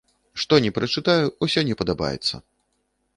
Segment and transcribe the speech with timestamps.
[0.43, 2.35] Што ні прачытаю, усё не падабаецца.